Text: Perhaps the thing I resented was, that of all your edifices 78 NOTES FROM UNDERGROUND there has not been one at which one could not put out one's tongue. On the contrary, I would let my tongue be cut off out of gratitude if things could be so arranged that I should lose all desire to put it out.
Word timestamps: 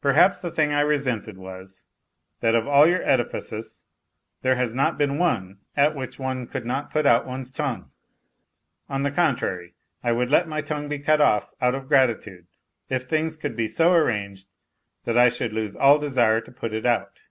Perhaps 0.00 0.38
the 0.38 0.50
thing 0.52 0.72
I 0.72 0.80
resented 0.82 1.36
was, 1.38 1.86
that 2.38 2.54
of 2.54 2.68
all 2.68 2.86
your 2.86 3.02
edifices 3.02 3.78
78 3.78 3.78
NOTES 3.78 3.80
FROM 3.80 4.20
UNDERGROUND 4.20 4.38
there 4.42 4.54
has 4.54 4.74
not 4.74 4.98
been 4.98 5.18
one 5.18 5.60
at 5.76 5.96
which 5.96 6.18
one 6.20 6.46
could 6.46 6.64
not 6.64 6.92
put 6.92 7.04
out 7.04 7.26
one's 7.26 7.50
tongue. 7.50 7.90
On 8.88 9.02
the 9.02 9.10
contrary, 9.10 9.74
I 10.04 10.12
would 10.12 10.30
let 10.30 10.46
my 10.46 10.60
tongue 10.60 10.88
be 10.88 11.00
cut 11.00 11.20
off 11.20 11.50
out 11.60 11.74
of 11.74 11.88
gratitude 11.88 12.46
if 12.88 13.08
things 13.08 13.36
could 13.36 13.56
be 13.56 13.66
so 13.66 13.92
arranged 13.92 14.46
that 15.02 15.18
I 15.18 15.28
should 15.28 15.52
lose 15.52 15.74
all 15.74 15.98
desire 15.98 16.40
to 16.42 16.52
put 16.52 16.72
it 16.72 16.86
out. 16.86 17.22